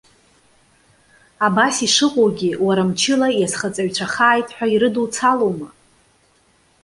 Абас 1.45 1.75
ишыҟоугьы, 1.85 2.51
уара 2.65 2.83
мчыла 2.89 3.27
иазхаҵаҩцәахааит 3.33 4.47
ҳәа 4.55 4.65
ирыдуцалоума? 4.73 5.69